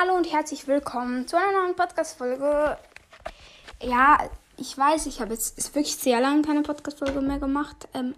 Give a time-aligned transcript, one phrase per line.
[0.00, 2.78] Hallo und herzlich willkommen zu einer neuen Podcast-Folge.
[3.82, 7.88] Ja, ich weiß, ich habe jetzt wirklich sehr lange keine Podcast-Folge mehr gemacht.
[7.94, 8.14] Ähm,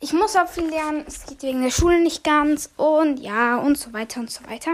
[0.00, 3.78] ich muss auch viel lernen, es geht wegen der Schule nicht ganz und ja und
[3.78, 4.72] so weiter und so weiter.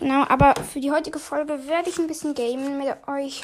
[0.00, 3.42] Genau, aber für die heutige Folge werde ich ein bisschen gamen mit euch.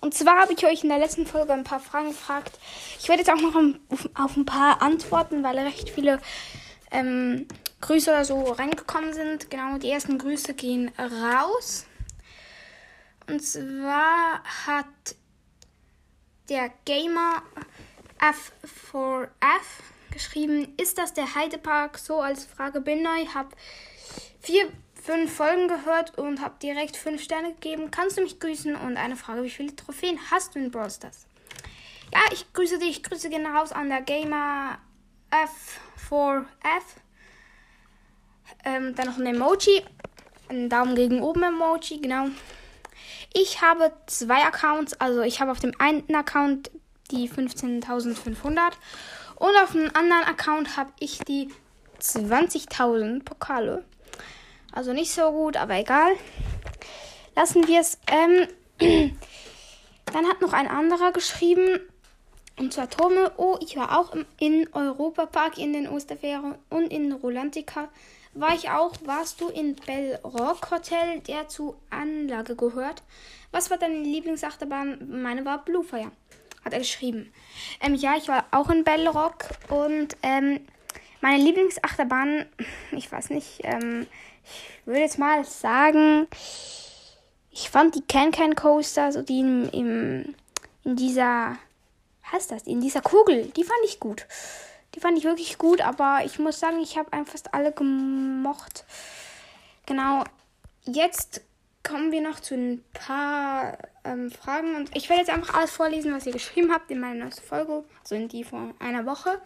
[0.00, 2.58] Und zwar habe ich euch in der letzten Folge ein paar Fragen gefragt.
[2.98, 3.54] Ich werde jetzt auch noch
[4.14, 6.20] auf ein paar antworten, weil recht viele
[6.90, 7.46] ähm,
[7.84, 9.50] Grüße oder so reingekommen sind.
[9.50, 11.84] Genau, die ersten Grüße gehen raus.
[13.26, 14.86] Und zwar hat
[16.48, 17.42] der Gamer
[18.18, 19.28] F4F
[20.10, 21.98] geschrieben, ist das der Heidepark?
[21.98, 23.54] So als Frage bin neu, hab
[24.40, 27.90] vier, fünf Folgen gehört und hab direkt fünf Sterne gegeben.
[27.90, 28.76] Kannst du mich grüßen?
[28.76, 31.26] Und eine Frage, wie viele Trophäen hast du in Brawl Stars?
[32.14, 33.02] Ja, ich grüße dich.
[33.02, 34.78] Grüße gehen raus an der Gamer
[35.30, 37.04] F4F.
[38.64, 39.82] Ähm, dann noch ein Emoji.
[40.48, 42.26] Ein Daumen gegen oben Emoji, genau.
[43.32, 44.94] Ich habe zwei Accounts.
[45.00, 46.70] Also ich habe auf dem einen Account
[47.10, 48.72] die 15.500
[49.36, 51.50] und auf dem anderen Account habe ich die
[52.00, 53.84] 20.000 Pokale.
[54.72, 56.12] Also nicht so gut, aber egal.
[57.36, 57.98] Lassen wir es.
[58.06, 58.48] Ähm,
[60.06, 61.80] dann hat noch ein anderer geschrieben.
[62.56, 63.32] Und zwar Tome.
[63.36, 67.88] Oh, ich war auch im, in Europapark in den Osterferien und in Rolantica
[68.34, 68.92] war ich auch.
[69.04, 73.02] Warst du in Bell Rock Hotel, der zu Anlage gehört?
[73.52, 75.22] Was war deine Lieblingsachterbahn?
[75.22, 76.10] Meine war Bluefire.
[76.64, 77.32] Hat er geschrieben.
[77.80, 80.60] Ähm, ja, ich war auch in Bell Rock und ähm,
[81.20, 82.46] meine Lieblingsachterbahn,
[82.92, 84.06] ich weiß nicht, ähm,
[84.44, 86.26] ich würde jetzt mal sagen,
[87.50, 90.34] ich fand die Can Can Coaster, so die im, im,
[90.84, 91.56] in dieser,
[92.24, 94.26] was heißt das, in dieser Kugel, die fand ich gut.
[94.94, 98.84] Die fand ich wirklich gut, aber ich muss sagen, ich habe einfach alle gemocht.
[99.86, 100.24] Genau.
[100.84, 101.42] Jetzt
[101.82, 104.76] kommen wir noch zu ein paar ähm, Fragen.
[104.76, 107.84] Und ich werde jetzt einfach alles vorlesen, was ihr geschrieben habt in meiner neuesten Folge.
[108.00, 109.40] Also in die vor einer Woche.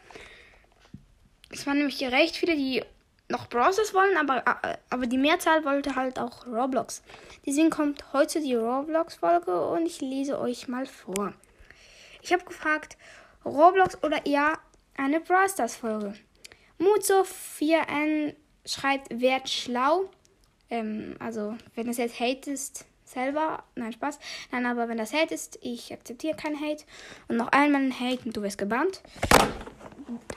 [1.50, 2.82] Es waren nämlich recht viele, die
[3.30, 7.02] noch Browsers wollen, aber, äh, aber die Mehrzahl wollte halt auch Roblox.
[7.44, 11.34] Deswegen kommt heute die Roblox-Folge und ich lese euch mal vor.
[12.22, 12.96] Ich habe gefragt,
[13.44, 14.58] Roblox oder eher
[14.98, 16.14] eine Brawl Stars Folge.
[16.78, 18.34] Muzo4n
[18.66, 20.10] schreibt, werd schlau.
[20.70, 23.62] Ähm, also, wenn das jetzt Hate ist, selber.
[23.74, 24.18] Nein, Spaß.
[24.52, 26.84] Nein, aber wenn das Hate ist, ich akzeptiere kein Hate.
[27.28, 29.00] Und noch einmal ein Hate und du wirst gebannt.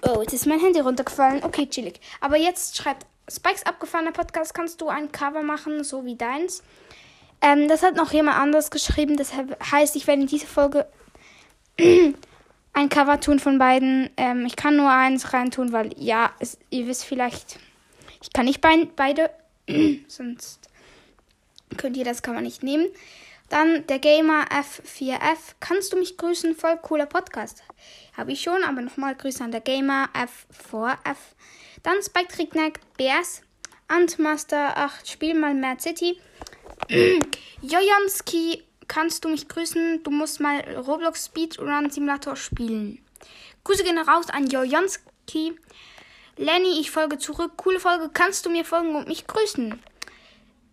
[0.04, 1.44] Oh, jetzt ist mein Handy runtergefallen.
[1.44, 2.00] Okay, chillig.
[2.22, 6.64] Aber jetzt schreibt Spikes abgefahrener Podcast, kannst du ein Cover machen, so wie deins.
[7.42, 9.18] Ähm, das hat noch jemand anderes geschrieben.
[9.18, 10.88] Das heißt, ich werde in diese Folge
[12.74, 14.10] ein Cover tun von beiden.
[14.18, 17.60] Ähm, ich kann nur eins reintun, weil ja, es, ihr wisst vielleicht,
[18.22, 19.30] ich kann nicht be beide,
[20.08, 20.70] sonst
[21.78, 22.88] könnt ihr das Cover nicht nehmen.
[23.50, 25.56] Dann der Gamer F4F.
[25.60, 26.56] Kannst du mich grüßen?
[26.56, 27.64] Voll cooler Podcast.
[28.16, 31.18] Habe ich schon, aber nochmal Grüße an der Gamer F4F.
[31.84, 33.42] Dann Spike Trickneck Bears.
[33.90, 35.06] Antmaster 8.
[35.06, 36.18] Spiel mal Mad City.
[37.62, 40.04] Jojanski kannst du mich grüßen?
[40.04, 43.00] Du musst mal Roblox Speedrun Simulator spielen.
[43.64, 45.58] Grüße gehen raus an Jojanski.
[46.36, 47.54] Lenny, ich folge zurück.
[47.56, 48.10] Coole Folge.
[48.14, 49.82] Kannst du mir folgen und mich grüßen?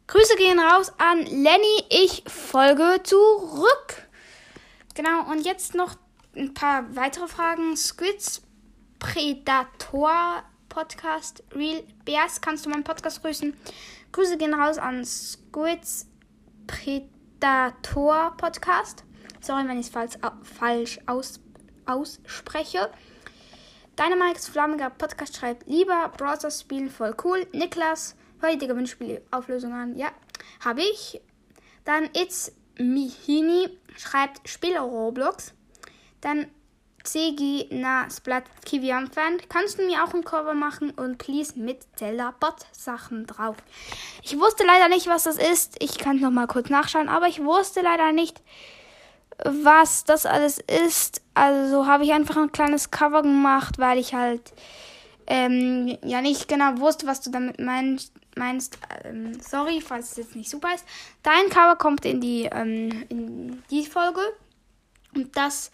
[0.09, 1.84] Grüße gehen raus an Lenny.
[1.91, 4.09] Ich folge zurück.
[4.97, 5.95] Genau, und jetzt noch
[6.35, 7.77] ein paar weitere Fragen.
[7.77, 8.43] Squids
[8.99, 11.45] Predator Podcast.
[11.55, 13.56] Real Bears, kannst du meinen Podcast grüßen?
[14.11, 16.09] Grüße gehen raus an Squids
[16.67, 17.18] Predator.
[17.41, 19.04] Dator Podcast.
[19.41, 21.38] Sorry, wenn ich es falsch, falsch aus,
[21.87, 22.91] ausspreche.
[23.97, 27.47] Dynamikes Flammiger Podcast schreibt, lieber Browser spielen voll cool.
[27.53, 29.97] Niklas, heutige Wünschspielauflösung an.
[29.97, 30.09] Ja,
[30.65, 31.21] habe ich.
[31.84, 35.55] Dann It's Mihini schreibt, spiele Roblox.
[36.20, 36.47] Dann
[37.12, 39.38] CG na Splat Kiwiam Fan.
[39.48, 43.56] Kannst du mir auch ein Cover machen und please mit Zelda Bot Sachen drauf.
[44.22, 45.76] Ich wusste leider nicht, was das ist.
[45.82, 48.43] Ich kann noch mal kurz nachschauen, aber ich wusste leider nicht,
[49.44, 51.22] was das alles ist.
[51.34, 54.52] Also habe ich einfach ein kleines Cover gemacht, weil ich halt
[55.26, 58.12] ähm, ja nicht genau wusste, was du damit meinst.
[58.37, 58.78] meinst.
[59.04, 60.84] Ähm, sorry, falls es jetzt nicht super ist.
[61.22, 64.20] Dein Cover kommt in die ähm, in die Folge.
[65.14, 65.70] Und das,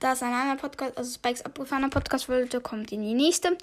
[0.00, 3.56] das ein anderer Podcast, also Spikes abgefahrener Podcast wollte, kommt in die nächste.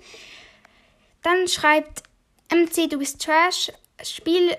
[1.24, 2.04] Dann schreibt
[2.52, 3.72] MC, du bist Trash.
[4.04, 4.56] Spiel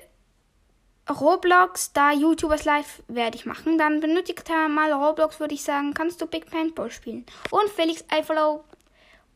[1.08, 3.78] Roblox, da YouTubers live werde ich machen.
[3.78, 5.94] Dann benötigt er mal Roblox, würde ich sagen.
[5.94, 7.24] Kannst du Big Paintball spielen?
[7.50, 8.64] Und Felix I follow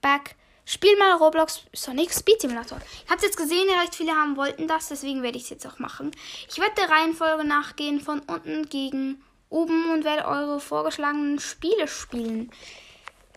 [0.00, 0.34] back
[0.72, 2.78] Spiel mal Roblox Sonic Speed Simulator.
[3.04, 5.80] Ich habe jetzt gesehen, recht viele haben wollten das, deswegen werde ich es jetzt auch
[5.80, 6.12] machen.
[6.48, 12.50] Ich werde der Reihenfolge nachgehen von unten gegen oben und werde eure vorgeschlagenen Spiele spielen.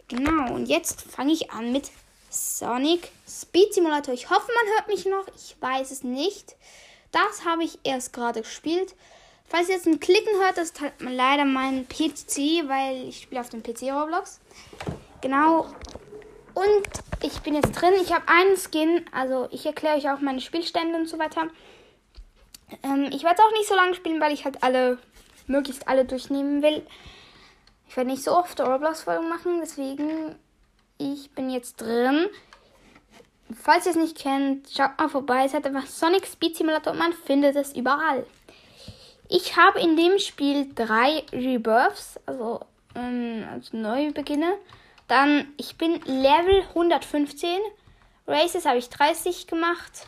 [0.08, 1.92] Genau, und jetzt fange ich an mit
[2.30, 4.14] Sonic Speed Simulator.
[4.14, 5.26] Ich hoffe, man hört mich noch.
[5.36, 6.56] Ich weiß es nicht.
[7.12, 8.96] Das habe ich erst gerade gespielt.
[9.48, 13.42] Falls ihr jetzt ein Klicken hört, das ist halt leider mein PC, weil ich spiele
[13.42, 14.40] auf dem PC Roblox.
[15.22, 15.68] Genau.
[16.56, 16.88] Und
[17.22, 17.94] ich bin jetzt drin.
[18.02, 19.06] Ich habe einen Skin.
[19.12, 21.50] Also ich erkläre euch auch meine Spielstände und so weiter.
[22.82, 24.98] Ähm, ich werde es auch nicht so lange spielen, weil ich halt alle,
[25.48, 26.86] möglichst alle durchnehmen will.
[27.88, 30.36] Ich werde nicht so oft Roblox-Folgen machen, deswegen
[30.98, 32.28] ich bin jetzt drin.
[33.62, 35.44] Falls ihr es nicht kennt, schaut mal vorbei.
[35.46, 38.26] Es hat einfach Sonic Speed Simulator und man findet es überall.
[39.30, 42.62] Ich habe in dem Spiel drei Rebirths, also,
[42.96, 44.58] ähm, also Neubeginne.
[45.08, 47.60] Dann, ich bin Level 115.
[48.28, 50.08] Races habe ich 30 gemacht.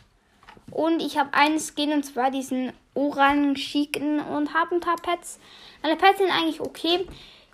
[0.72, 5.40] Und ich habe einen Skin und zwar diesen orangigen und habe ein paar Pets.
[5.82, 7.08] Meine Pets sind eigentlich okay.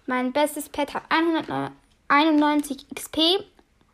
[0.06, 3.19] Mein bestes Pet hat 191 XP,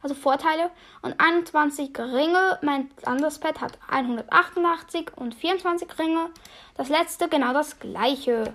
[0.01, 0.71] also Vorteile,
[1.01, 2.59] und 21 Ringe.
[2.61, 6.29] Mein anderes Pet hat 188 und 24 Ringe.
[6.75, 8.53] Das letzte genau das gleiche.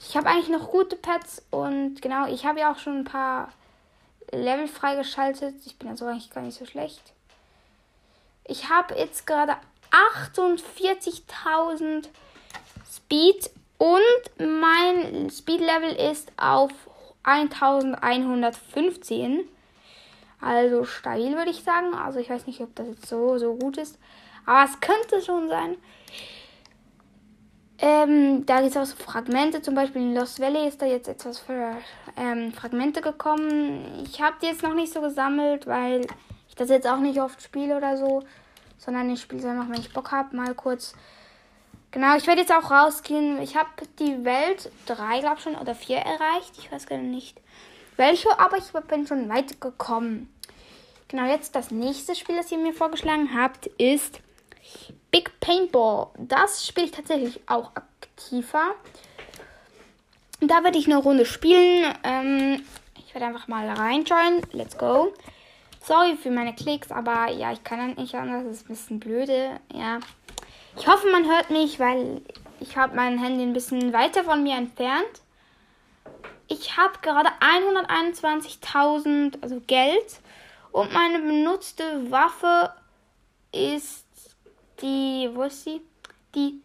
[0.00, 3.52] Ich habe eigentlich noch gute Pets und genau, ich habe ja auch schon ein paar
[4.30, 5.56] Level freigeschaltet.
[5.66, 7.12] Ich bin also eigentlich gar nicht so schlecht.
[8.44, 9.56] Ich habe jetzt gerade
[10.36, 12.08] 48.000
[12.90, 13.98] Speed und
[14.38, 16.72] mein Speed Level ist auf
[17.22, 19.48] 1115.
[20.40, 21.94] Also stabil würde ich sagen.
[21.94, 23.98] Also ich weiß nicht, ob das jetzt so, so gut ist.
[24.46, 25.76] Aber es könnte schon sein.
[27.80, 31.06] Ähm, da gibt es auch so Fragmente, zum Beispiel in Lost Valley ist da jetzt
[31.06, 31.76] etwas für
[32.16, 34.04] ähm, Fragmente gekommen.
[34.04, 36.04] Ich habe die jetzt noch nicht so gesammelt, weil
[36.48, 38.24] ich das jetzt auch nicht oft spiele oder so,
[38.78, 40.94] sondern ich spiele es einfach, wenn ich Bock habe, mal kurz.
[41.90, 43.40] Genau, ich werde jetzt auch rausgehen.
[43.40, 46.52] Ich habe die Welt 3, glaube ich schon, oder 4 erreicht.
[46.58, 47.40] Ich weiß gar nicht
[47.96, 50.32] welche, aber ich bin schon weit gekommen.
[51.08, 54.20] Genau, jetzt das nächste Spiel, das ihr mir vorgeschlagen habt, ist
[55.10, 56.08] Big Paintball.
[56.18, 58.74] Das spiele ich tatsächlich auch aktiver.
[60.40, 61.92] Da werde ich eine Runde spielen.
[62.04, 62.62] Ähm,
[62.98, 64.42] ich werde einfach mal reinschauen.
[64.52, 65.12] Let's go.
[65.88, 68.44] Sorry für meine Klicks, aber ja, ich kann nicht anders.
[68.44, 69.58] Das ist ein bisschen blöde.
[69.72, 70.00] Ja.
[70.76, 72.20] Ich hoffe, man hört mich, weil
[72.60, 75.22] ich habe mein Handy ein bisschen weiter von mir entfernt.
[76.46, 80.20] Ich habe gerade 121.000, also Geld.
[80.72, 82.70] Und meine benutzte Waffe
[83.50, 84.04] ist
[84.82, 85.80] die, wo ist sie?
[86.34, 86.60] Die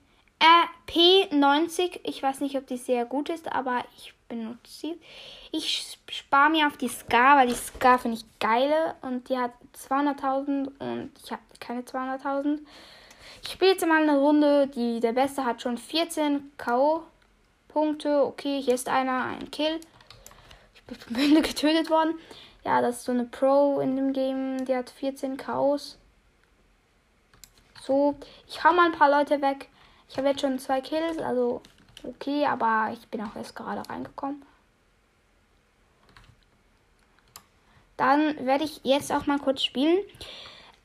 [0.85, 2.01] RP90.
[2.03, 4.99] Ich weiß nicht, ob die sehr gut ist, aber ich benutze sie.
[5.51, 9.51] Ich spare mir auf die Scar, weil die Scar finde ich geile und die hat
[9.89, 12.59] 200.000 und ich habe keine 200.000.
[13.43, 14.67] Ich spiele jetzt mal eine Runde.
[14.67, 18.25] Die, der Beste hat schon 14 K.O.-Punkte.
[18.25, 19.79] Okay, hier ist einer, ein Kill.
[20.73, 22.15] Ich bin getötet worden.
[22.63, 24.65] Ja, das ist so eine Pro in dem Game.
[24.65, 25.97] Die hat 14 Chaos.
[27.81, 28.15] So,
[28.47, 29.69] ich hau mal ein paar Leute weg.
[30.09, 31.61] Ich habe jetzt schon zwei Kills, also
[32.03, 34.43] okay, aber ich bin auch erst gerade reingekommen.
[37.97, 39.99] Dann werde ich jetzt auch mal kurz spielen.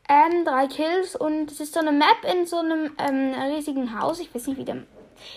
[0.09, 4.20] Ähm, drei Kills und es ist so eine Map in so einem ähm, riesigen Haus.
[4.20, 4.87] Ich weiß nicht, wie dem.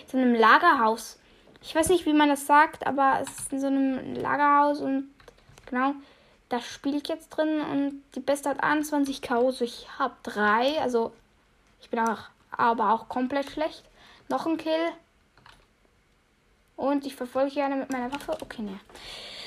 [0.07, 1.19] So einem Lagerhaus.
[1.61, 5.09] Ich weiß nicht, wie man das sagt, aber es ist in so einem Lagerhaus und
[5.65, 5.93] genau,
[6.49, 9.61] da spiele ich jetzt drin und die Beste hat 21 Chaos.
[9.61, 11.13] Ich habe drei, also
[11.81, 13.83] ich bin auch, aber auch komplett schlecht.
[14.27, 14.91] Noch ein Kill.
[16.81, 18.35] Und ich verfolge gerne mit meiner Waffe.
[18.41, 18.79] Okay, ne.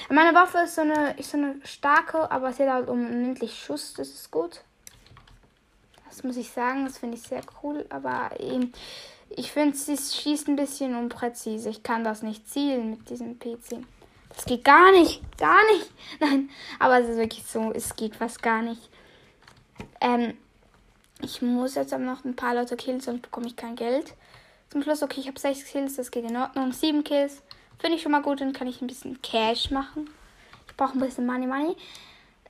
[0.08, 3.92] Meine Waffe ist so eine, ist so eine starke, aber sie hat halt unendlich Schuss.
[3.94, 4.60] Das ist gut.
[6.08, 6.84] Das muss ich sagen.
[6.84, 7.86] Das finde ich sehr cool.
[7.88, 8.72] Aber eben,
[9.30, 11.70] ich finde, sie schießt ein bisschen unpräzise.
[11.70, 13.84] Ich kann das nicht zielen mit diesem PC.
[14.28, 15.20] Das geht gar nicht.
[15.36, 15.90] Gar nicht.
[16.20, 16.50] Nein.
[16.78, 17.72] Aber es ist wirklich so.
[17.72, 18.88] Es geht fast gar nicht.
[20.00, 20.38] Ähm,
[21.20, 24.14] ich muss jetzt aber noch ein paar Leute killen, sonst bekomme ich kein Geld.
[24.74, 26.72] Zum Schluss, okay, ich habe 6 Kills, das geht in Ordnung.
[26.72, 27.42] 7 Kills
[27.78, 30.10] finde ich schon mal gut, dann kann ich ein bisschen Cash machen.
[30.66, 31.76] Ich brauche ein bisschen Money Money.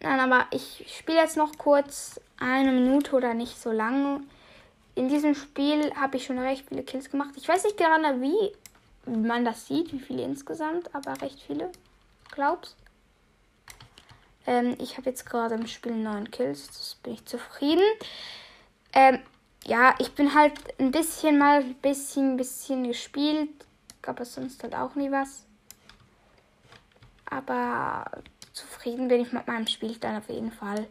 [0.01, 4.23] Nein, aber ich spiele jetzt noch kurz eine Minute oder nicht so lange.
[4.95, 7.35] In diesem Spiel habe ich schon recht viele Kills gemacht.
[7.37, 8.53] Ich weiß nicht gerade, wie
[9.05, 11.71] man das sieht, wie viele insgesamt, aber recht viele.
[12.31, 12.75] Glaubst?
[14.47, 16.69] Ähm, ich habe jetzt gerade im Spiel 9 Kills.
[16.69, 17.85] Das bin ich zufrieden.
[18.95, 19.19] Ähm,
[19.67, 23.51] ja, ich bin halt ein bisschen mal ein bisschen, bisschen gespielt.
[24.07, 25.47] Aber sonst halt auch nie was.
[27.25, 28.05] Aber
[28.53, 30.87] zufrieden bin ich mit meinem Spielstand auf jeden Fall.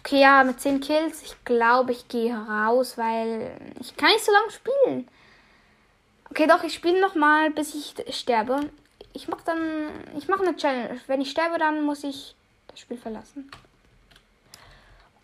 [0.00, 1.22] Okay, ja, mit 10 Kills.
[1.22, 5.08] Ich glaube, ich gehe raus, weil ich kann nicht so lange spielen.
[6.30, 8.70] Okay, doch, ich spiele noch mal, bis ich sterbe.
[9.14, 11.00] Ich mache dann, ich mache eine Challenge.
[11.06, 12.36] Wenn ich sterbe, dann muss ich
[12.68, 13.50] das Spiel verlassen.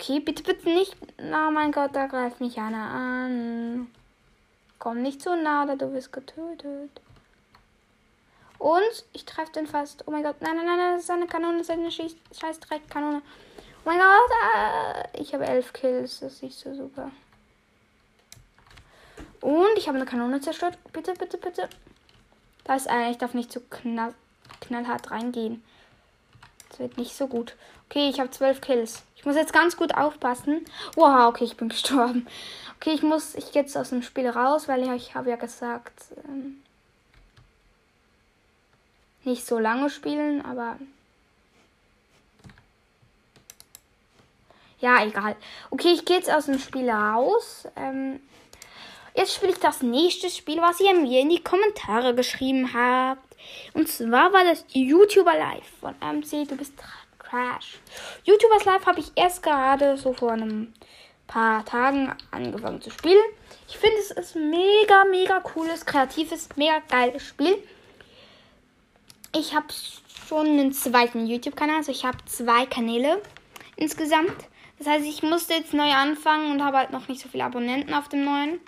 [0.04, 0.94] Okay, bitte, bitte nicht.
[1.18, 3.90] Oh mein Gott, da greift mich einer an.
[4.78, 6.90] Komm nicht zu nah, oder du wirst getötet.
[8.58, 10.06] Und ich treffe den fast.
[10.06, 13.22] Oh mein Gott, nein, nein, nein, das ist eine Kanone, das ist eine scheiß Dreckkanone.
[13.22, 14.30] Oh mein Gott,
[15.14, 17.10] äh, ich habe elf Kills, das ist nicht so super.
[19.40, 20.76] Und ich habe eine Kanone zerstört.
[20.92, 21.70] Bitte, bitte, bitte.
[22.64, 24.12] Da ist einer, ich darf nicht zu knall,
[24.60, 25.64] knallhart reingehen.
[26.68, 27.56] Das wird nicht so gut.
[27.94, 29.04] Okay, ich habe zwölf Kills.
[29.14, 30.64] Ich muss jetzt ganz gut aufpassen.
[30.96, 32.26] Wow, okay, ich bin gestorben.
[32.74, 36.06] Okay, ich muss, ich jetzt aus dem Spiel raus, weil ich, ich habe ja gesagt,
[36.26, 36.60] ähm,
[39.22, 40.76] nicht so lange spielen, aber
[44.80, 45.36] ja, egal.
[45.70, 47.68] Okay, ich gehe jetzt aus dem Spiel raus.
[47.76, 48.18] Ähm,
[49.14, 53.22] jetzt spiele ich das nächste Spiel, was ihr mir in die Kommentare geschrieben habt.
[53.72, 56.48] Und zwar war das YouTuber Live von MC.
[56.48, 56.72] Du bist
[57.34, 57.78] Crash.
[58.22, 60.72] YouTubers Live habe ich erst gerade so vor einem
[61.26, 63.24] paar Tagen angefangen zu spielen.
[63.66, 67.56] Ich finde es ist mega, mega cooles, kreatives, mega geiles Spiel.
[69.34, 69.66] Ich habe
[70.28, 73.20] schon einen zweiten YouTube-Kanal, also ich habe zwei Kanäle
[73.74, 74.36] insgesamt.
[74.78, 77.94] Das heißt, ich musste jetzt neu anfangen und habe halt noch nicht so viele Abonnenten
[77.94, 78.60] auf dem neuen.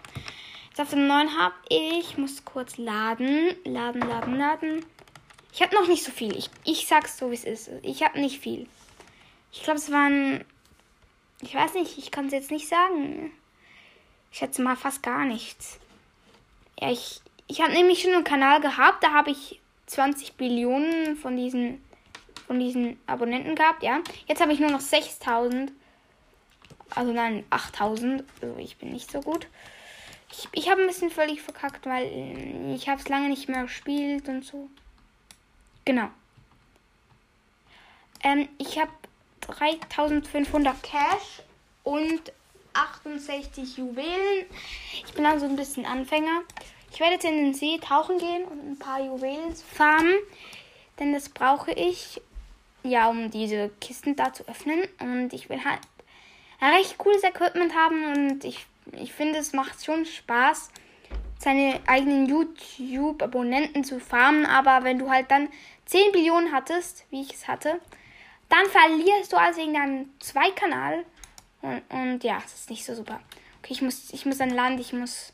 [0.70, 4.84] Jetzt auf dem neuen habe ich, muss kurz laden, laden, laden, laden.
[5.56, 6.36] Ich habe noch nicht so viel.
[6.36, 7.70] Ich, ich sag's so, wie es ist.
[7.82, 8.68] Ich habe nicht viel.
[9.50, 10.44] Ich glaube, es waren
[11.40, 13.32] ich weiß nicht, ich kann es jetzt nicht sagen.
[14.32, 15.78] Ich schätze mal fast gar nichts.
[16.80, 21.36] Ja, ich, ich habe nämlich schon einen Kanal gehabt, da habe ich 20 Billionen von
[21.36, 21.82] diesen,
[22.46, 24.00] von diesen Abonnenten gehabt, ja.
[24.26, 25.72] Jetzt habe ich nur noch 6000.
[26.94, 28.24] Also nein, 8000.
[28.40, 29.46] Also ich bin nicht so gut.
[30.30, 34.28] Ich, ich habe ein bisschen völlig verkackt, weil ich habe es lange nicht mehr gespielt
[34.28, 34.68] und so.
[35.86, 36.08] Genau.
[38.22, 38.90] Ähm, ich habe
[39.40, 41.42] 3500 Cash
[41.84, 42.32] und
[42.74, 44.46] 68 Juwelen.
[45.06, 46.42] Ich bin also ein bisschen Anfänger.
[46.92, 50.16] Ich werde jetzt in den See tauchen gehen und ein paar Juwelen farmen,
[50.98, 52.20] denn das brauche ich,
[52.82, 54.82] ja, um diese Kisten da zu öffnen.
[54.98, 55.80] Und ich will halt
[56.58, 60.70] ein recht cooles Equipment haben und ich, ich finde, es macht schon Spaß,
[61.38, 64.46] seine eigenen YouTube-Abonnenten zu farmen.
[64.46, 65.48] Aber wenn du halt dann
[65.86, 67.80] 10 Billionen hattest, wie ich es hatte,
[68.48, 71.04] dann verlierst du also wegen deinem Zweikanal.
[71.62, 73.20] Und, und ja, das ist nicht so super.
[73.58, 75.32] Okay, ich muss, ich muss an Land, ich muss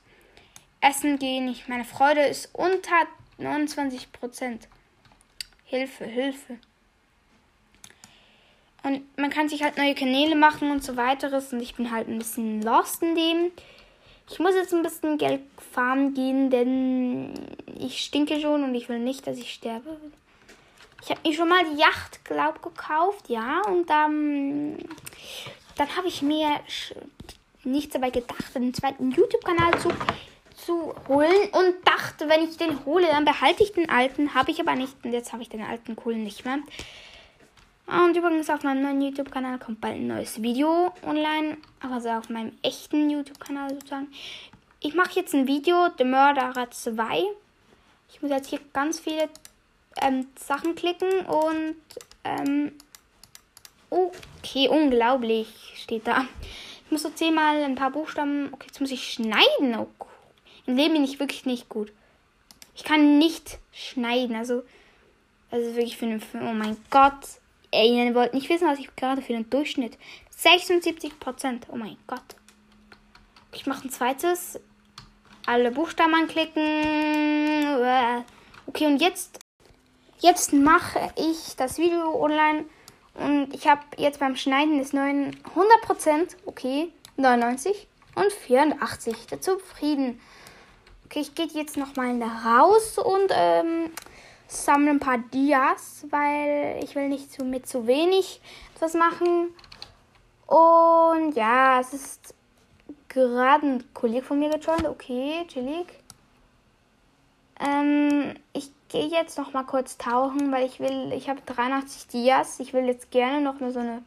[0.80, 1.48] essen gehen.
[1.48, 3.06] Ich, meine Freude ist unter
[3.38, 4.60] 29%
[5.64, 6.58] Hilfe, Hilfe.
[8.82, 11.52] Und man kann sich halt neue Kanäle machen und so weiteres.
[11.52, 13.52] Und ich bin halt ein bisschen lost in dem.
[14.30, 17.34] Ich muss jetzt ein bisschen Geld farmen gehen, denn
[17.78, 19.98] ich stinke schon und ich will nicht, dass ich sterbe.
[21.02, 23.60] Ich habe mir schon mal die Yacht, glaub, gekauft, ja.
[23.66, 24.78] Und ähm,
[25.76, 26.48] dann habe ich mir
[27.64, 29.88] nichts dabei gedacht, einen zweiten YouTube-Kanal zu,
[30.54, 31.48] zu holen.
[31.52, 34.34] Und dachte, wenn ich den hole, dann behalte ich den alten.
[34.34, 34.94] Habe ich aber nicht.
[35.04, 36.58] Und jetzt habe ich den alten coolen nicht mehr.
[37.92, 41.58] Und übrigens auf meinem neuen YouTube-Kanal kommt bald ein neues Video online.
[41.80, 44.08] Also auf meinem echten YouTube-Kanal sozusagen.
[44.80, 47.22] Ich mache jetzt ein Video, The Murderer 2.
[48.10, 49.28] Ich muss jetzt hier ganz viele
[50.00, 51.76] ähm, Sachen klicken und
[52.24, 52.72] ähm,
[53.90, 56.24] okay, unglaublich steht da.
[56.86, 58.48] Ich muss so zehnmal ein paar Buchstaben.
[58.52, 59.76] Okay, jetzt muss ich schneiden.
[59.76, 59.88] Oh,
[60.64, 61.92] Im Leben bin ich wirklich nicht gut.
[62.74, 64.34] Ich kann nicht schneiden.
[64.34, 64.62] Also,
[65.50, 66.48] also wirklich für einen Film.
[66.48, 67.41] Oh mein Gott.
[67.72, 69.98] Ey, ihr wollt nicht wissen, was ich gerade für den Durchschnitt.
[70.30, 71.66] 76 Prozent.
[71.72, 72.36] Oh mein Gott.
[73.52, 74.60] Ich mache ein zweites.
[75.46, 76.62] Alle Buchstaben anklicken.
[78.66, 79.42] Okay, und jetzt
[80.22, 82.66] Jetzt mache ich das Video online
[83.14, 85.34] und ich habe jetzt beim Schneiden des neuen
[85.88, 90.20] 100%, okay, 99 und 84 zufrieden.
[91.06, 93.90] Okay, ich gehe jetzt nochmal raus und ähm,
[94.52, 98.40] sammle ein paar Dias, weil ich will nicht zu, mit zu wenig
[98.74, 99.54] etwas machen.
[100.46, 102.34] Und ja, es ist
[103.08, 104.86] gerade ein Kollege von mir gejoint.
[104.86, 105.86] Okay, chillig.
[107.60, 112.60] Ähm, ich gehe jetzt noch mal kurz tauchen, weil ich will, ich habe 83 Dias.
[112.60, 114.02] Ich will jetzt gerne noch so eine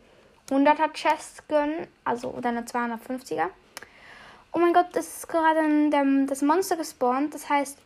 [0.50, 3.48] 100er Chest gönnen, also oder eine 250er.
[4.52, 7.78] Oh mein Gott, das ist gerade ein, das Monster gespawnt, das heißt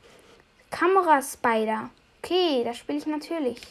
[0.70, 1.90] Kamera Spider.
[2.22, 3.62] Okay, das spiele ich natürlich.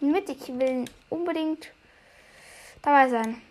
[0.00, 1.68] Mit, ich will unbedingt
[2.82, 3.42] dabei sein.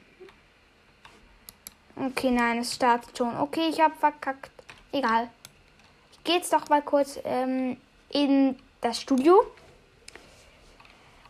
[1.96, 3.36] Okay, nein, es startet schon.
[3.40, 4.52] Okay, ich habe verkackt.
[4.92, 5.30] Egal.
[6.12, 7.78] Ich gehe jetzt doch mal kurz ähm,
[8.10, 9.46] in das Studio.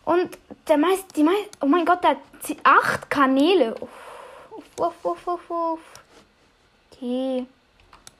[0.04, 3.74] Und der meist, die meist, oh mein Gott, da zieht acht Kanäle.
[3.80, 5.80] Uff, uff, uff, uff, uff.
[6.90, 7.46] Okay.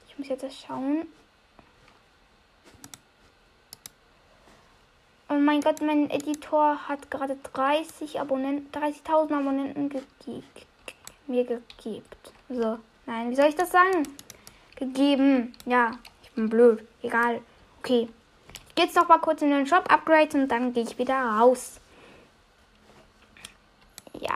[0.08, 1.06] Ich muss jetzt schauen.
[5.38, 10.02] Oh mein Gott, mein Editor hat gerade 30 Abonnenten, 30.000 Abonnenten ge
[11.28, 12.04] mir gegeben.
[12.48, 14.02] So, nein, wie soll ich das sagen?
[14.74, 15.54] Gegeben.
[15.64, 15.92] Ja,
[16.24, 16.84] ich bin blöd.
[17.02, 17.40] Egal.
[17.78, 18.08] Okay.
[18.68, 21.14] Ich gehe jetzt noch mal kurz in den Shop, upgrade und dann gehe ich wieder
[21.14, 21.78] raus.
[24.14, 24.34] Ja,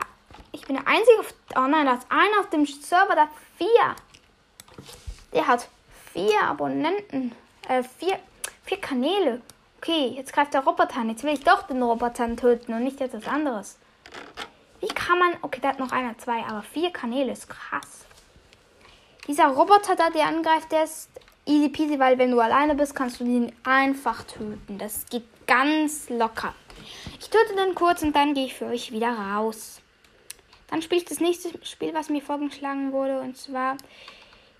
[0.53, 1.19] ich bin der Einzige.
[1.19, 3.95] Auf, oh nein, da ist einer auf dem Server, der vier.
[5.33, 5.67] Der hat
[6.13, 7.33] vier Abonnenten.
[7.67, 8.19] Äh, vier,
[8.63, 9.41] vier Kanäle.
[9.85, 11.09] Okay, jetzt greift der Roboter an.
[11.09, 13.77] Jetzt will ich doch den Roboter töten und nicht etwas anderes.
[14.79, 15.33] Wie kann man.
[15.41, 18.05] Okay, da hat noch einer, zwei, aber vier Kanäle ist krass.
[19.27, 21.09] Dieser Roboter da, der angreift, der ist
[21.45, 24.77] easy peasy, weil wenn du alleine bist, kannst du ihn einfach töten.
[24.77, 26.55] Das geht ganz locker.
[27.19, 29.81] Ich töte den kurz und dann gehe ich für euch wieder raus.
[30.69, 33.19] Dann spiele ich das nächste Spiel, was mir vorgeschlagen wurde.
[33.19, 33.75] Und zwar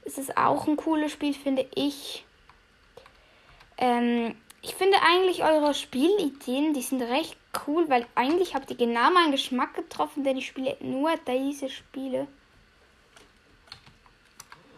[0.03, 2.25] ist es auch ein cooles Spiel, finde ich.
[3.77, 7.36] Ähm, ich finde eigentlich eure Spielideen, die sind recht
[7.67, 12.29] cool, weil eigentlich habt ihr genau meinen Geschmack getroffen, denn ich spiele nur diese Spiele.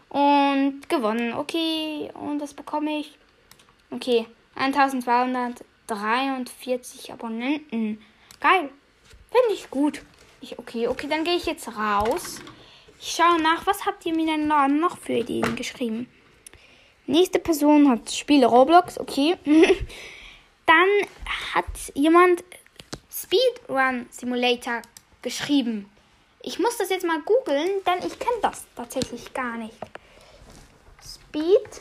[0.08, 1.34] Und gewonnen.
[1.34, 3.16] Okay, und das bekomme ich.
[3.92, 4.26] Okay,
[4.56, 8.02] 1243 Abonnenten.
[8.40, 8.70] Geil.
[9.30, 10.02] Finde ich gut.
[10.40, 12.40] Ich, okay, okay, dann gehe ich jetzt raus.
[13.00, 16.08] Ich schaue nach, was habt ihr mir denn noch für Ideen geschrieben?
[17.06, 19.36] Nächste Person hat Spiele Roblox, okay.
[20.66, 20.88] Dann
[21.54, 22.42] hat jemand
[23.10, 24.82] Speedrun Simulator
[25.22, 25.88] geschrieben.
[26.42, 29.74] Ich muss das jetzt mal googeln, denn ich kenne das tatsächlich gar nicht.
[31.30, 31.80] Speedrun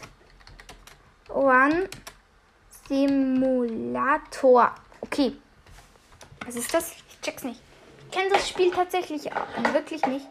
[2.87, 4.75] Simulator.
[5.01, 5.33] Okay.
[6.45, 6.91] Was ist das?
[7.09, 7.59] Ich check's nicht.
[8.05, 10.27] Ich kenne das Spiel tatsächlich auch, wirklich nicht.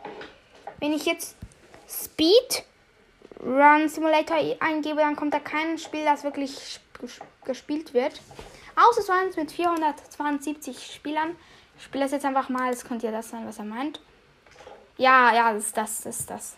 [0.79, 1.37] Wenn ich jetzt
[1.89, 2.65] Speed
[3.45, 6.81] Run Simulator eingebe, dann kommt da kein Spiel, das wirklich
[7.45, 8.21] gespielt wird.
[8.77, 11.37] Außer so eins mit 472 Spielern.
[11.77, 12.73] Ich spiele das jetzt einfach mal.
[12.73, 14.01] Es könnte ja das sein, was er meint.
[14.97, 16.57] Ja, ja, das ist das, das ist das.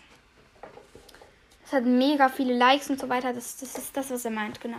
[1.64, 3.33] Es hat mega viele Likes und so weiter.
[3.33, 4.79] Das, das ist das, was er meint, genau.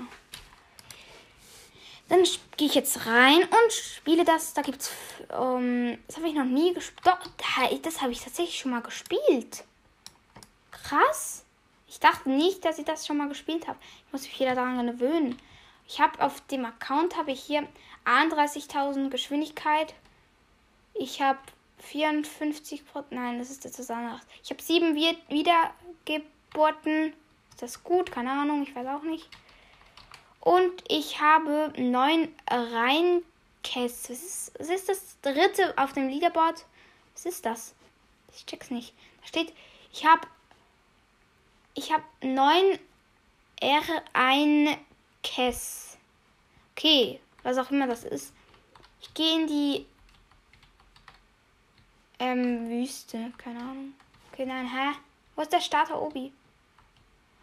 [2.08, 2.24] Dann
[2.56, 4.54] gehe ich jetzt rein und spiele das.
[4.54, 4.92] Da gibt's.
[5.30, 7.06] Um, ähm, das habe ich noch nie gespielt.
[7.84, 9.66] Das habe ich tatsächlich schon mal gespielt.
[10.72, 11.44] Krass.
[11.88, 13.80] Ich dachte nicht, dass ich das schon mal gespielt habe.
[14.06, 15.40] Ich muss mich wieder daran gewöhnen.
[15.88, 17.66] Ich habe auf dem Account habe ich hier
[18.06, 19.94] 31.000 Geschwindigkeit.
[20.94, 21.40] Ich habe
[21.80, 24.20] 54 Nein, das ist der Zusammenhang.
[24.44, 27.14] Ich habe sieben Wiedergeburten.
[27.52, 28.12] Ist das gut?
[28.12, 29.30] Keine Ahnung, ich weiß auch nicht.
[30.42, 34.10] Und ich habe neun Reinkäs.
[34.10, 36.66] Was ist, was ist das dritte auf dem Leaderboard?
[37.14, 37.74] Was ist das?
[38.36, 38.94] Ich check's nicht.
[39.22, 39.54] Da steht,
[39.92, 40.28] ich habe
[41.78, 42.80] ich habe neun
[43.62, 44.78] R1
[45.24, 45.98] Kess.
[46.76, 48.34] Okay, was auch immer das ist.
[49.00, 49.86] Ich gehe in die
[52.20, 53.32] ähm, Wüste.
[53.38, 53.94] Keine Ahnung.
[54.32, 54.98] Okay, nein, hä?
[55.36, 56.34] Wo ist der Starter Obi?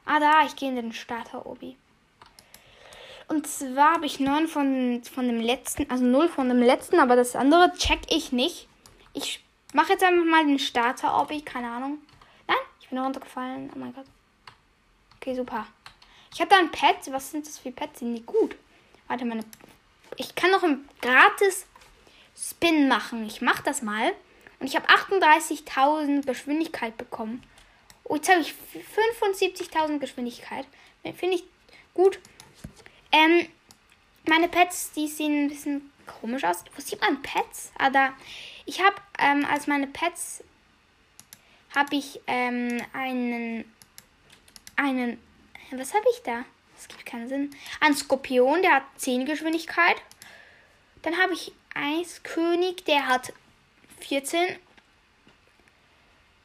[0.05, 1.77] Ah, da, ich gehe in den Starter Obi.
[3.29, 7.17] Und zwar habe ich neun von, von dem letzten, also null von dem letzten, aber
[7.17, 8.69] das andere check ich nicht.
[9.15, 9.43] Ich
[9.73, 11.99] mache jetzt einfach mal den Starter Obi, keine Ahnung.
[12.49, 13.71] Nein, ich bin runtergefallen.
[13.75, 14.07] Oh mein Gott.
[15.25, 15.67] Okay, super.
[16.35, 17.11] Ich habe da ein Pet.
[17.11, 18.01] Was sind das für Pets?
[18.01, 18.57] Sind die gut?
[19.09, 19.43] Warte, meine.
[20.19, 21.65] Ich kann noch ein gratis
[22.37, 23.25] Spin machen.
[23.25, 24.13] Ich mache das mal.
[24.61, 27.43] Und ich habe 38.000 Geschwindigkeit bekommen.
[28.03, 28.53] Oh, jetzt habe ich
[29.33, 30.67] 75.000 Geschwindigkeit.
[31.17, 31.45] Finde ich
[31.95, 32.19] gut.
[33.11, 33.49] Ähm,
[34.29, 36.65] meine Pets, die sehen ein bisschen komisch aus.
[36.77, 37.73] Wo sieht man Pets?
[37.79, 38.13] Ah, da.
[38.67, 40.45] Ich habe ähm, als meine Pets
[41.75, 43.65] habe ich ähm, einen
[44.77, 45.19] einen.
[45.71, 46.45] Was habe ich da?
[46.77, 47.51] Das gibt keinen Sinn.
[47.81, 49.97] Ein Skorpion, der hat 10 Geschwindigkeit.
[51.03, 53.33] Dann habe ich Eiskönig, der hat
[54.01, 54.57] 14.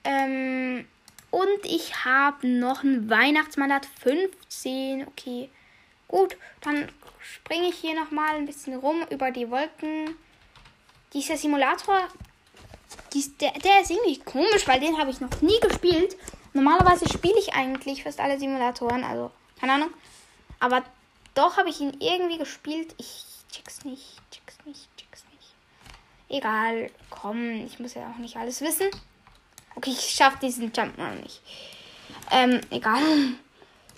[0.04, 0.88] Ähm,
[1.32, 5.08] und ich habe noch einen Weihnachtsmann, der hat 15.
[5.08, 5.50] Okay.
[6.08, 6.90] Gut, dann
[7.22, 10.16] springe ich hier nochmal ein bisschen rum über die Wolken.
[11.14, 12.08] Dieser Simulator,
[13.14, 16.16] dies, der, der ist irgendwie komisch, weil den habe ich noch nie gespielt.
[16.60, 19.92] Normalerweise spiele ich eigentlich fast alle Simulatoren, also keine Ahnung.
[20.60, 20.84] Aber
[21.34, 22.94] doch habe ich ihn irgendwie gespielt.
[22.98, 25.54] Ich check's nicht, check's nicht, check's nicht.
[26.28, 28.88] Egal, komm, ich muss ja auch nicht alles wissen.
[29.76, 31.42] Okay, ich schaffe diesen Jump noch nicht.
[32.30, 33.04] Ähm, egal.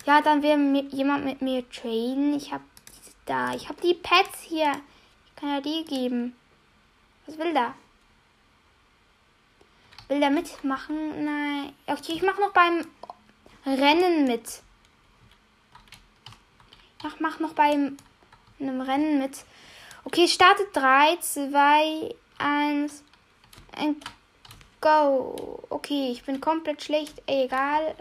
[0.06, 2.36] Ja, dann will jemand mit mir traden.
[2.36, 2.64] Ich habe
[3.26, 3.56] da.
[3.56, 4.80] Ich habe die Pets hier.
[5.26, 6.36] Ich kann ja die geben.
[7.26, 7.74] Was will der?
[10.12, 11.24] Will der mitmachen?
[11.24, 11.74] Nein.
[11.88, 12.86] Okay, ich mache noch beim
[13.66, 14.62] Rennen mit.
[17.08, 17.96] Ich mach noch beim
[18.60, 19.46] einem Rennen mit.
[20.04, 23.04] Okay, startet 3, 2, 1,
[23.80, 24.04] und
[24.82, 25.64] go.
[25.70, 27.22] Okay, ich bin komplett schlecht.
[27.26, 27.96] Egal.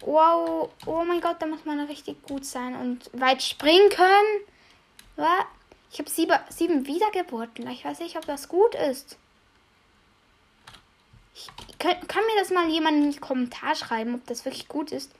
[0.00, 0.68] Wow.
[0.86, 5.28] Oh mein Gott, da muss man richtig gut sein und weit springen können.
[5.92, 7.70] Ich habe sieben, sieben Wiedergeburten.
[7.70, 9.16] Ich weiß nicht, ob das gut ist.
[11.34, 14.92] Ich, kann, kann mir das mal jemand in die Kommentar schreiben, ob das wirklich gut
[14.92, 15.12] ist.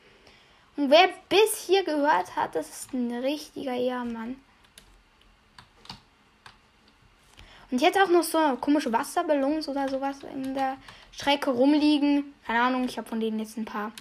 [0.77, 4.37] Und wer bis hier gehört hat, das ist ein richtiger Ehrmann.
[7.71, 10.77] Und jetzt auch noch so komische Wasserballons oder sowas in der
[11.11, 12.35] Strecke rumliegen.
[12.47, 13.93] Keine Ahnung, ich habe von denen jetzt ein paar.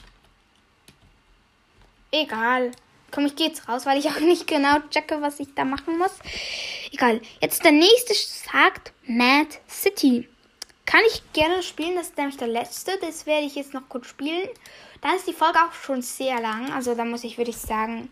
[2.12, 2.72] Egal.
[3.12, 5.98] Komm, ich gehe jetzt raus, weil ich auch nicht genau checke, was ich da machen
[5.98, 6.12] muss.
[6.92, 7.22] Egal.
[7.40, 10.28] Jetzt der nächste sagt Mad City.
[10.92, 12.98] Kann ich gerne spielen, das ist nämlich der letzte.
[13.00, 14.50] Das werde ich jetzt noch kurz spielen.
[15.00, 16.72] Dann ist die Folge auch schon sehr lang.
[16.74, 18.10] Also da muss ich, würde ich sagen.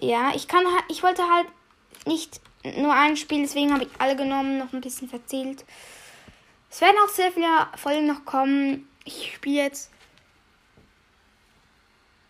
[0.00, 1.48] Ja, ich kann ich wollte halt
[2.06, 2.40] nicht
[2.76, 5.64] nur ein Spiel, deswegen habe ich alle genommen, noch ein bisschen verzählt.
[6.70, 8.88] Es werden auch sehr viele Folgen noch kommen.
[9.04, 9.90] Ich spiele jetzt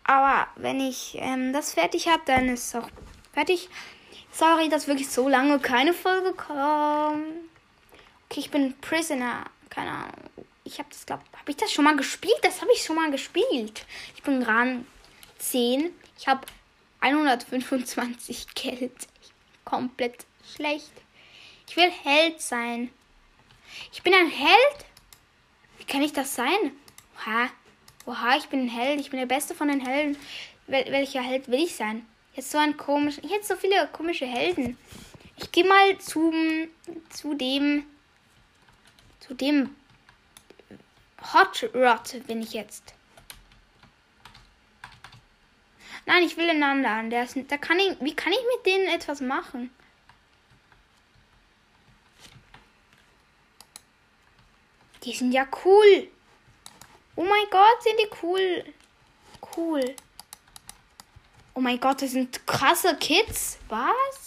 [0.05, 2.89] aber wenn ich ähm, das fertig habe, dann ist es auch
[3.33, 3.69] fertig.
[4.31, 7.44] Sorry, dass wirklich so lange keine Folge kommt.
[8.29, 9.45] Okay, ich bin Prisoner.
[9.69, 10.29] Keine Ahnung.
[10.63, 12.39] Ich habe das, glaube habe ich das schon mal gespielt?
[12.41, 13.85] Das habe ich schon mal gespielt.
[14.15, 14.85] Ich bin Rang
[15.37, 15.91] 10.
[16.17, 16.45] Ich habe
[17.01, 19.07] 125 Geld.
[19.63, 20.91] Komplett schlecht.
[21.67, 22.89] Ich will Held sein.
[23.91, 24.85] Ich bin ein Held?
[25.77, 26.71] Wie kann ich das sein?
[27.25, 27.49] Ha,
[28.05, 28.99] Oha, ich bin ein Held.
[28.99, 30.17] Ich bin der Beste von den Helden.
[30.67, 32.05] Wel welcher Held will ich sein?
[32.35, 33.17] Jetzt so ein komisch.
[33.23, 34.77] Jetzt so viele komische Helden.
[35.37, 36.67] Ich gehe mal zum,
[37.09, 37.85] zu dem.
[39.25, 39.75] Zu dem.
[41.33, 42.93] Hot Rod bin ich jetzt.
[46.05, 47.09] Nein, ich will einen anderen.
[47.09, 49.71] Der ist, da kann ich, wie kann ich mit denen etwas machen?
[55.03, 56.07] Die sind ja cool.
[57.15, 58.73] Oh mein Gott, sind die cool.
[59.55, 59.95] Cool.
[61.53, 63.57] Oh mein Gott, das sind krasse Kids.
[63.69, 64.24] Was?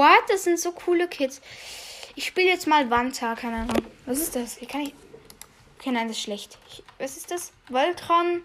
[0.00, 0.30] What?
[0.30, 1.42] Das sind so coole Kids.
[2.14, 3.84] Ich spiele jetzt mal Wanta, keine Ahnung.
[4.06, 4.58] Was ist das?
[4.58, 4.94] Wie kann ich.
[5.78, 6.58] Okay, nein, das ist schlecht.
[6.70, 7.52] Ich, was ist das?
[7.68, 8.42] Voltron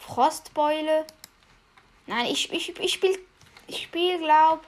[0.00, 1.06] Frostbeule.
[2.06, 3.16] Nein, ich, ich, ich spiele,
[3.68, 4.66] ich spiele, glaub,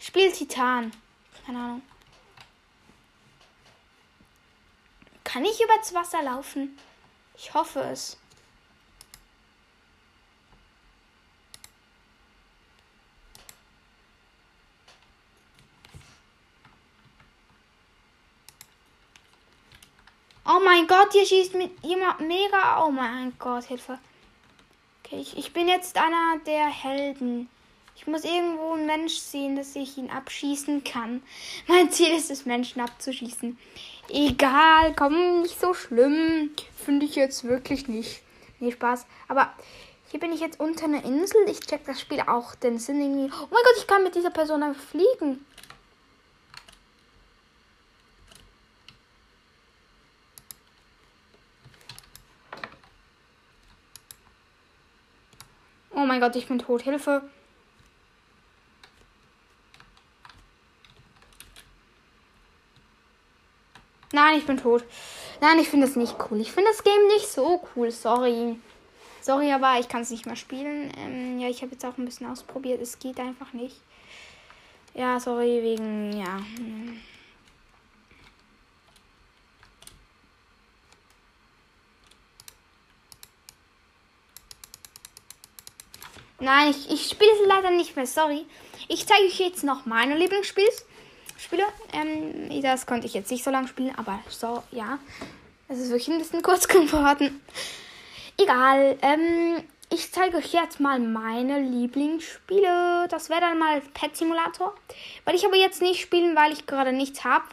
[0.00, 0.90] ich spiele Titan.
[1.46, 1.82] Keine Ahnung.
[5.22, 6.76] Kann ich übers Wasser laufen?
[7.36, 8.18] Ich hoffe es.
[20.66, 22.84] Mein Gott, hier schießt mit jemand mega.
[22.84, 24.00] Oh mein Gott, Hilfe.
[25.04, 27.48] Okay, ich, ich bin jetzt einer der Helden.
[27.94, 31.22] Ich muss irgendwo einen Mensch sehen, dass ich ihn abschießen kann.
[31.68, 33.56] Mein Ziel ist es, Menschen abzuschießen.
[34.08, 36.50] Egal, komm, nicht so schlimm.
[36.84, 38.22] Finde ich jetzt wirklich nicht.
[38.58, 39.06] Nee, Spaß.
[39.28, 39.52] Aber
[40.10, 41.48] hier bin ich jetzt unter einer Insel.
[41.48, 42.56] Ich check das Spiel auch.
[42.56, 43.32] Denn sind irgendwie.
[43.32, 45.45] Oh mein Gott, ich kann mit dieser Person fliegen.
[56.16, 56.82] Mein Gott, ich bin tot.
[56.82, 57.22] Hilfe.
[64.12, 64.84] Nein, ich bin tot.
[65.42, 66.40] Nein, ich finde das nicht cool.
[66.40, 67.90] Ich finde das Game nicht so cool.
[67.90, 68.58] Sorry.
[69.20, 70.90] Sorry, aber ich kann es nicht mehr spielen.
[70.96, 72.80] Ähm, ja, ich habe jetzt auch ein bisschen ausprobiert.
[72.80, 73.76] Es geht einfach nicht.
[74.94, 76.40] Ja, sorry, wegen, ja.
[86.38, 88.44] Nein, ich, ich spiele es leider nicht mehr, sorry.
[88.88, 91.64] Ich zeige euch jetzt noch meine Lieblingsspiele.
[91.92, 94.98] Ähm, das konnte ich jetzt nicht so lange spielen, aber so, ja.
[95.68, 97.42] Es ist wirklich ein bisschen kurz geworden.
[98.38, 103.06] Egal, ähm, ich zeige euch jetzt mal meine Lieblingsspiele.
[103.08, 104.74] Das wäre dann mal Pet Simulator.
[105.24, 107.46] Weil ich aber jetzt nicht spielen, weil ich gerade nichts habe.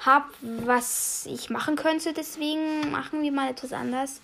[0.00, 2.12] habe, was ich machen könnte.
[2.12, 4.20] Deswegen machen wir mal etwas anderes.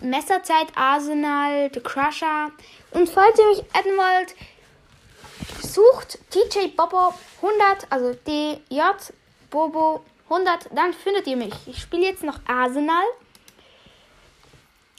[0.00, 2.50] Messerzeit, Arsenal, The Crusher.
[2.92, 4.34] Und falls ihr mich adden wollt,
[5.62, 8.80] sucht TJ Bobo 100, also DJ
[9.50, 11.54] Bobo 100, dann findet ihr mich.
[11.66, 13.04] Ich spiele jetzt noch Arsenal.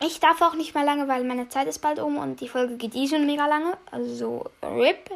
[0.01, 2.77] Ich darf auch nicht mehr lange, weil meine Zeit ist bald um und die Folge
[2.77, 3.77] geht eh schon mega lange.
[3.91, 5.11] Also, RIP.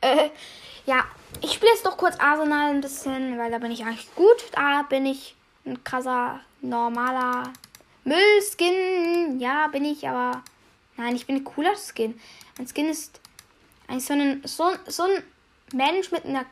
[0.00, 0.30] Äh,
[0.86, 1.04] ja,
[1.40, 4.44] ich spiele jetzt doch kurz Arsenal ein bisschen, weil da bin ich eigentlich gut.
[4.52, 7.52] Da bin ich ein krasser, normaler
[8.04, 9.40] Müllskin.
[9.40, 10.42] Ja, bin ich, aber
[10.96, 12.18] nein, ich bin ein cooler Skin.
[12.58, 13.20] Mein Skin ist
[13.88, 15.22] eigentlich so ein, so, so ein
[15.72, 16.44] Mensch mit, einer,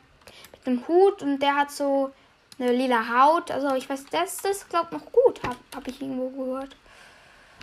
[0.51, 2.11] mit einem Hut und der hat so
[2.59, 3.51] eine lila Haut.
[3.51, 6.75] Also ich weiß, das, das glaubt noch gut, habe hab ich irgendwo gehört.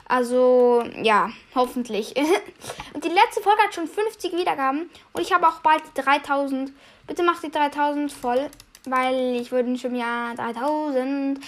[0.08, 2.16] Also, ja, hoffentlich.
[2.94, 4.88] und die letzte Folge hat schon 50 Wiedergaben.
[5.12, 6.72] Und ich habe auch bald 3000.
[7.06, 8.48] Bitte macht die 3000 voll.
[8.86, 11.38] Weil ich würde schon ja 3000.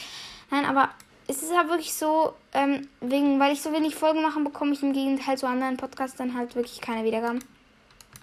[0.51, 0.91] Nein, aber
[1.31, 4.83] es ist halt wirklich so, ähm, wegen, weil ich so wenig Folgen mache, bekomme ich
[4.83, 7.39] im Gegenteil zu anderen Podcasts dann halt wirklich keine Wiedergaben.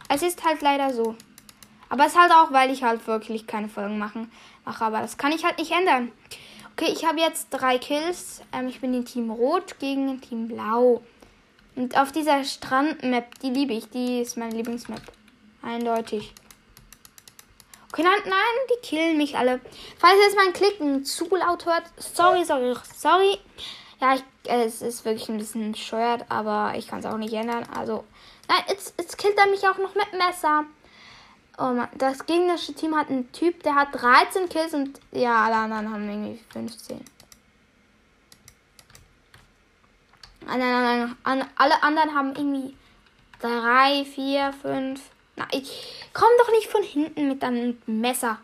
[0.10, 1.16] Es ist halt leider so.
[1.88, 4.30] Aber es ist halt auch, weil ich halt wirklich keine Folgen machen,
[4.66, 4.84] mache.
[4.84, 6.12] Aber das kann ich halt nicht ändern.
[6.74, 8.42] Okay, ich habe jetzt drei Kills.
[8.52, 11.02] Ähm, ich bin in Team Rot gegen Team Blau.
[11.78, 13.90] Und auf dieser Strandmap, die liebe ich.
[13.90, 15.02] Die ist meine Lieblingsmap.
[15.62, 16.34] Eindeutig.
[17.92, 19.62] Okay, nein, nein, die killen mich alle.
[19.98, 23.40] Falls jetzt mein Klicken zu laut hört, sorry, sorry, sorry.
[24.02, 27.34] Ja, ich, äh, es ist wirklich ein bisschen bescheuert, aber ich kann es auch nicht
[27.34, 27.66] ändern.
[27.76, 28.04] Also,
[28.48, 30.66] nein, jetzt, jetzt killt er mich auch noch mit Messer.
[31.58, 35.56] Oh Mann, das gegnerische Team hat einen Typ, der hat 13 Kills und ja, alle
[35.56, 37.04] anderen haben irgendwie 15.
[40.48, 42.78] Alle anderen haben irgendwie
[43.42, 45.02] 3, 4, 5.
[45.38, 48.40] Na, ich komm doch nicht von hinten mit einem Messer.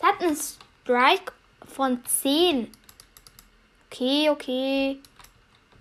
[0.00, 1.32] Der hat einen Strike
[1.66, 2.70] von 10.
[3.90, 5.00] Okay, okay.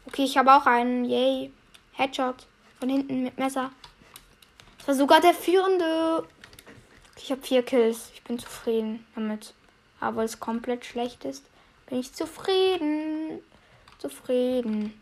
[0.07, 1.05] Okay, ich habe auch einen.
[1.05, 1.53] Yay.
[1.93, 2.47] Headshot.
[2.79, 3.71] Von hinten mit Messer.
[4.79, 6.27] Das war sogar der führende.
[7.15, 8.09] Ich habe vier Kills.
[8.13, 9.53] Ich bin zufrieden damit.
[9.99, 11.45] Aber weil es komplett schlecht ist,
[11.85, 13.41] bin ich zufrieden.
[13.99, 14.99] Zufrieden.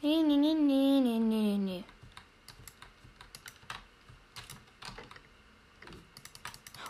[0.00, 1.84] Nee, nee, nee, nee, nee, nee, nee.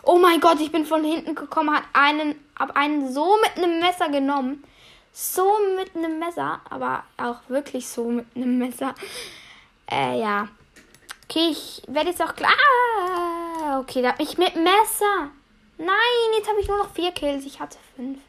[0.05, 3.79] Oh mein Gott, ich bin von hinten gekommen, hat einen, hab einen so mit einem
[3.79, 4.63] Messer genommen.
[5.13, 8.95] So mit einem Messer, aber auch wirklich so mit einem Messer.
[9.89, 10.49] Äh, ja.
[11.23, 12.51] Okay, ich werde jetzt auch klar.
[13.61, 15.29] Ah, okay, da habe ich mit Messer.
[15.77, 17.45] Nein, jetzt habe ich nur noch vier Kills.
[17.45, 18.19] Ich hatte fünf.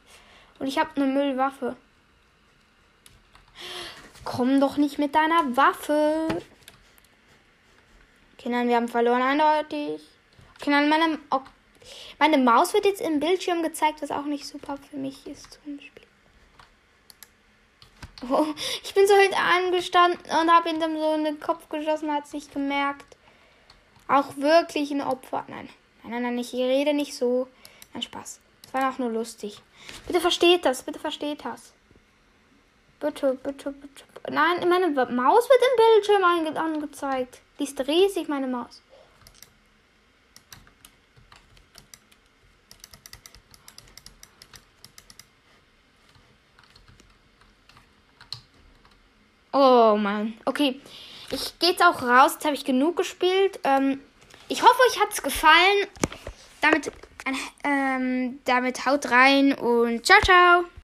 [0.61, 1.75] Und ich habe eine Müllwaffe.
[4.25, 6.29] Komm doch nicht mit deiner Waffe.
[8.39, 10.01] Okay, nein, wir haben verloren, eindeutig.
[10.61, 11.51] Okay, nein, meine, okay,
[12.19, 15.81] meine Maus wird jetzt im Bildschirm gezeigt, was auch nicht super für mich ist zum
[15.81, 16.05] Spiel.
[18.31, 18.47] Oh,
[18.83, 22.33] ich bin so hinten angestanden und habe dann so in den Kopf geschossen, hat es
[22.33, 23.17] nicht gemerkt.
[24.09, 25.45] Auch wirklich ein Opfer.
[25.49, 25.69] Nein,
[26.03, 27.49] nein, nein, nein, ich rede nicht so.
[27.93, 28.41] Nein, Spaß.
[28.67, 29.61] Es war auch nur lustig.
[30.07, 31.73] Bitte versteht das, bitte versteht das.
[33.01, 34.05] Bitte, bitte, bitte.
[34.31, 37.41] Nein, meine Maus wird im Bildschirm angezeigt.
[37.59, 38.81] Die ist riesig, meine Maus.
[49.55, 50.35] Oh Mann.
[50.45, 50.81] Okay.
[51.31, 52.33] Ich gehe jetzt auch raus.
[52.35, 53.61] Jetzt habe ich genug gespielt.
[53.63, 54.01] Ähm,
[54.49, 55.87] ich hoffe, euch hat es gefallen.
[56.61, 56.91] Damit,
[57.63, 60.65] ähm, damit haut rein und ciao, ciao.